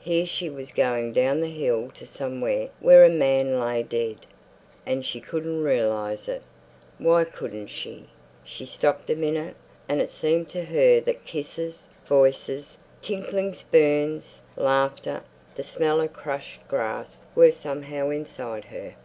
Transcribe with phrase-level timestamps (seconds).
[0.00, 4.16] Here she was going down the hill to somewhere where a man lay dead,
[4.84, 6.42] and she couldn't realize it.
[6.98, 8.08] Why couldn't she?
[8.42, 9.54] She stopped a minute.
[9.88, 15.22] And it seemed to her that kisses, voices, tinkling spoons, laughter,
[15.54, 18.96] the smell of crushed grass were somehow inside her.